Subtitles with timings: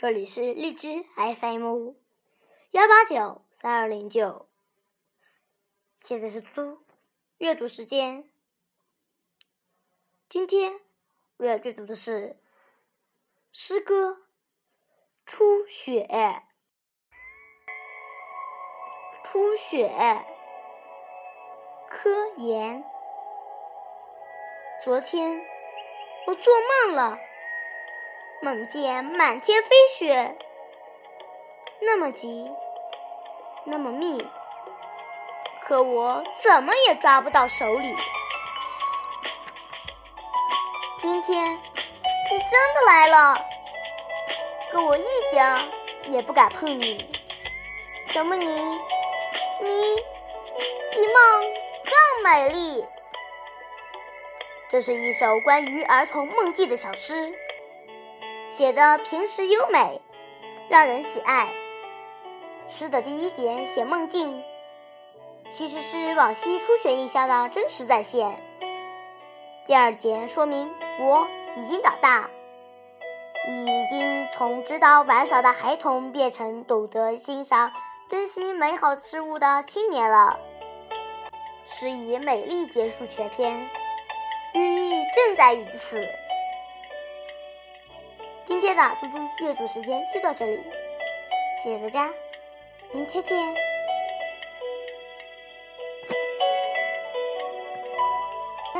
[0.00, 1.92] 这里是荔枝 FM
[2.70, 4.48] 幺八九三二零九。
[5.94, 6.78] 现在是读
[7.36, 8.32] 阅读时间。
[10.26, 10.80] 今天
[11.36, 12.40] 我要阅读的是
[13.52, 14.12] 诗歌
[15.26, 16.08] 《初雪》。
[19.22, 19.86] 初雪，
[21.90, 22.82] 科研。
[24.82, 25.46] 昨天
[26.26, 26.54] 我做
[26.86, 27.18] 梦了，
[28.42, 29.68] 梦见满天飞
[29.98, 30.34] 雪，
[31.82, 32.50] 那么急，
[33.66, 34.26] 那么密，
[35.60, 37.94] 可我怎么也抓不到手里。
[40.96, 43.44] 今天你真的来了，
[44.72, 45.60] 可我一点儿
[46.06, 47.14] 也不敢碰你。
[48.14, 48.46] 怎么你，
[49.60, 49.96] 你
[50.90, 51.42] 比梦
[51.84, 52.86] 更美丽？
[54.70, 57.34] 这是一首关于儿童梦境的小诗，
[58.50, 60.00] 写的平实优美，
[60.68, 61.48] 让人喜爱。
[62.66, 64.42] 诗的第一节写梦境，
[65.48, 68.42] 其实是往昔初雪印象的真实再现。
[69.66, 72.28] 第二节说明我已经长大，
[73.48, 77.72] 已经从知道玩耍的孩童变成懂得欣赏、
[78.08, 80.36] 珍惜美好事物的青年了。
[81.64, 83.70] 诗以美丽结束全篇。
[84.54, 86.04] 寓意正在于此。
[88.44, 90.60] 今天的嘟嘟阅读时间就到这里，
[91.62, 92.10] 谢谢大家，
[92.92, 93.69] 明天见。